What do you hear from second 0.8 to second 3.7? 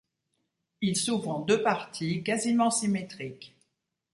Il s'ouvre en deux parties quasiment symétriques.